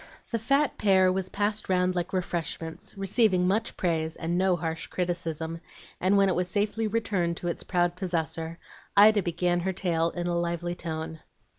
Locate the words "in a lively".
10.09-10.73